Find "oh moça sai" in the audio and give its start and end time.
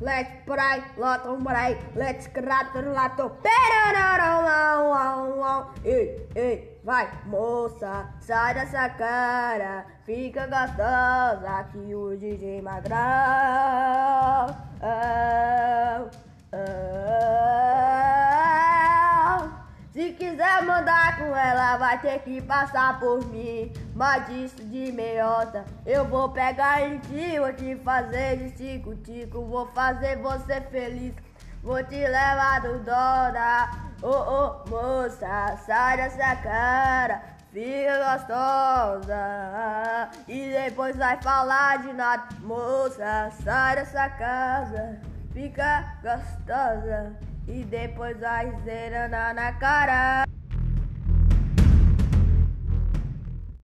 34.64-35.96